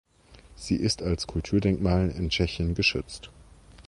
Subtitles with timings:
[0.55, 3.29] Sie ist als Kulturdenkmal in Tschechien geschützt.